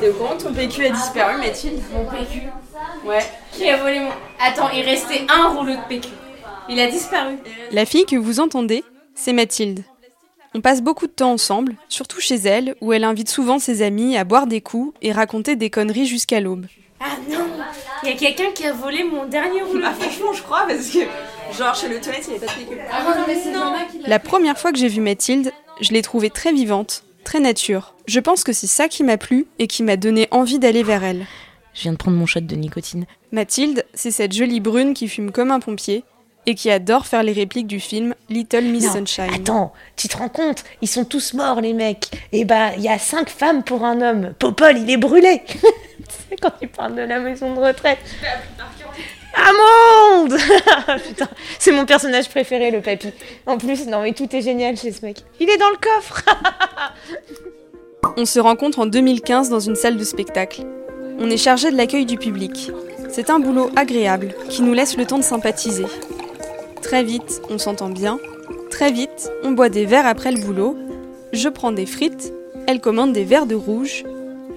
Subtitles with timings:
[0.00, 1.80] T'es au courant que ton PQ a disparu, Mathilde?
[1.92, 2.42] Mon PQ
[3.04, 3.24] Ouais.
[3.52, 4.10] Qui a volé mon.
[4.38, 6.08] Attends, il restait un rouleau de PQ.
[6.68, 7.36] Il a disparu.
[7.72, 9.80] La fille que vous entendez, c'est Mathilde.
[10.54, 14.16] On passe beaucoup de temps ensemble, surtout chez elle, où elle invite souvent ses amis
[14.16, 16.66] à boire des coups et raconter des conneries jusqu'à l'aube.
[17.00, 17.38] Ah non
[18.02, 20.10] Il y a quelqu'un qui a volé mon dernier rouleau Ah de PQ.
[20.10, 20.98] franchement, je crois, parce que
[21.56, 22.78] genre chez le toilette, il n'y avait pas de PQ.
[22.92, 23.86] Ah non, mais c'est normal.
[24.06, 27.94] La première fois que j'ai vu Mathilde, je l'ai trouvée très vivante, très nature.
[28.06, 31.04] Je pense que c'est ça qui m'a plu et qui m'a donné envie d'aller vers
[31.04, 31.26] elle.
[31.74, 33.06] Je viens de prendre mon shot de nicotine.
[33.32, 36.04] Mathilde, c'est cette jolie brune qui fume comme un pompier
[36.46, 39.34] et qui adore faire les répliques du film Little Miss Non, Sunshine.
[39.34, 40.64] Attends, tu te rends compte?
[40.82, 42.10] Ils sont tous morts, les mecs.
[42.32, 44.34] Et bah, il y a cinq femmes pour un homme.
[44.38, 45.42] Popol, il est brûlé.
[46.28, 47.98] C'est quand il parle de la maison de retraite.
[51.06, 51.28] Putain,
[51.58, 53.08] c'est mon personnage préféré, le papy.
[53.46, 55.18] En plus, non mais tout est génial chez ce mec.
[55.40, 56.24] Il est dans le coffre
[58.16, 60.62] On se rencontre en 2015 dans une salle de spectacle.
[61.18, 62.70] On est chargé de l'accueil du public.
[63.10, 65.86] C'est un boulot agréable qui nous laisse le temps de sympathiser.
[66.82, 68.18] Très vite, on s'entend bien.
[68.70, 70.76] Très vite, on boit des verres après le boulot.
[71.32, 72.32] Je prends des frites.
[72.66, 74.04] Elle commande des verres de rouge.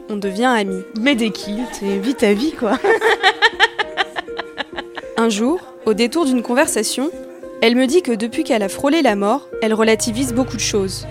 [0.09, 0.83] On devient amis.
[0.99, 2.77] Mais des kills, t'es vite ta vie, quoi.
[5.23, 7.09] Un jour, au détour d'une conversation,
[7.61, 11.07] elle me dit que depuis qu'elle a frôlé la mort, elle relativise beaucoup de choses.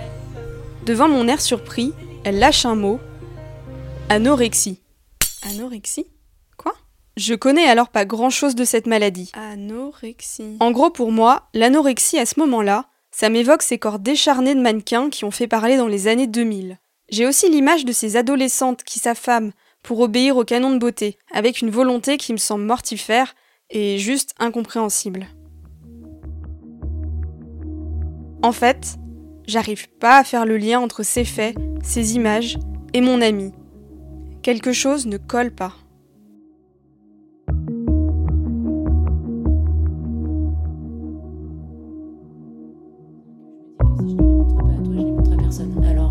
[0.84, 3.00] Devant mon air surpris, elle lâche un mot.
[4.10, 4.82] Anorexie.
[5.48, 6.08] Anorexie?
[6.58, 6.74] Quoi?
[7.16, 9.32] Je connais alors pas grand-chose de cette maladie.
[9.32, 10.58] Anorexie.
[10.60, 15.08] En gros, pour moi, l'anorexie à ce moment-là, ça m'évoque ces corps décharnés de mannequins
[15.08, 16.76] qui ont fait parler dans les années 2000.
[17.08, 21.62] J'ai aussi l'image de ces adolescentes qui s'affament pour obéir au canon de beauté, avec
[21.62, 23.34] une volonté qui me semble mortifère
[23.72, 25.26] et juste incompréhensible.
[28.42, 28.98] En fait,
[29.46, 32.58] j'arrive pas à faire le lien entre ces faits, ces images
[32.92, 33.52] et mon ami.
[34.42, 35.72] Quelque chose ne colle pas.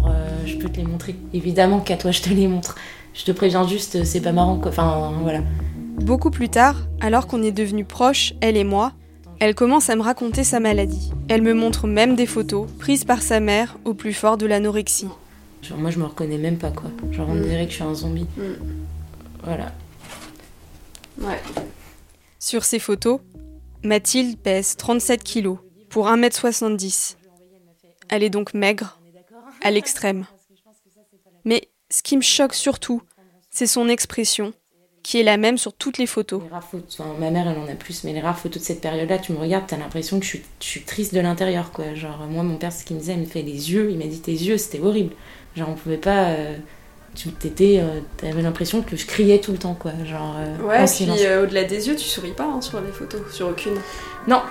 [0.07, 1.15] Euh, te les montrer.
[1.33, 2.75] Évidemment qu'à toi, je te les montre.
[3.13, 4.59] Je te préviens juste, c'est pas marrant.
[4.65, 5.41] Enfin, voilà.
[6.01, 8.93] Beaucoup plus tard, alors qu'on est devenus proches, elle et moi,
[9.39, 11.11] elle commence à me raconter sa maladie.
[11.29, 15.07] Elle me montre même des photos prises par sa mère au plus fort de l'anorexie.
[15.61, 16.89] Genre, moi, je me reconnais même pas, quoi.
[17.11, 17.41] Genre, on Mm.
[17.43, 18.25] dirait que je suis un zombie.
[18.37, 18.41] Mm.
[19.43, 19.71] Voilà.
[21.19, 21.39] Ouais.
[22.39, 23.19] Sur ces photos,
[23.83, 25.57] Mathilde pèse 37 kilos
[25.89, 27.15] pour 1m70.
[28.09, 28.99] Elle est donc maigre,
[29.63, 30.25] à l'extrême.
[31.45, 33.01] Mais ce qui me choque surtout,
[33.49, 34.53] c'est son expression,
[35.11, 36.41] qui est la même sur toutes les photos.
[36.41, 38.65] Les rares photos, enfin, ma mère, elle en a plus, mais les rares photos de
[38.65, 41.71] cette période-là, tu me regardes, t'as l'impression que je suis, je suis triste de l'intérieur,
[41.73, 41.93] quoi.
[41.95, 44.05] Genre, moi, mon père, ce qu'il me disait, il me fait les yeux, il m'a
[44.05, 45.13] dit tes yeux, c'était horrible.
[45.57, 46.29] Genre, on pouvait pas.
[46.29, 46.55] euh,
[47.13, 47.79] tu t'étais.
[47.81, 49.91] euh, T'avais l'impression que je criais tout le temps, quoi.
[50.05, 50.35] Genre.
[50.39, 51.19] euh, en Ouais, puis silence.
[51.23, 53.75] euh, au-delà des yeux, tu souris pas hein, sur les photos, sur aucune.
[54.27, 54.41] Non.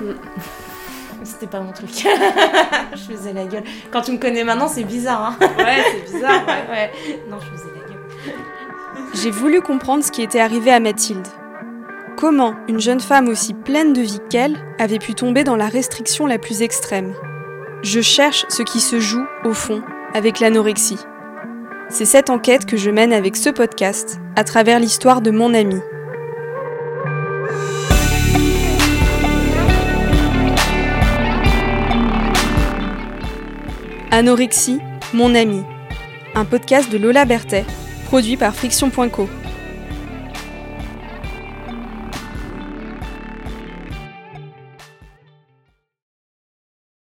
[0.00, 0.12] Mm.
[1.24, 1.90] C'était pas mon truc.
[2.94, 3.64] je faisais la gueule.
[3.90, 5.46] Quand tu me connais maintenant, c'est bizarre, hein.
[5.58, 6.70] Ouais, c'est bizarre, ouais.
[6.70, 6.90] ouais.
[7.28, 8.34] Non, je faisais la gueule.
[9.12, 11.26] J'ai voulu comprendre ce qui était arrivé à Mathilde.
[12.16, 16.26] Comment une jeune femme aussi pleine de vie qu'elle avait pu tomber dans la restriction
[16.26, 17.14] la plus extrême?
[17.82, 19.82] Je cherche ce qui se joue, au fond,
[20.14, 20.98] avec l'anorexie.
[21.88, 25.80] C'est cette enquête que je mène avec ce podcast, à travers l'histoire de mon ami.
[34.12, 34.78] Anorexie,
[35.14, 35.64] mon ami.
[36.36, 37.64] Un podcast de Lola Berthet,
[38.10, 39.28] produit par Friction.co.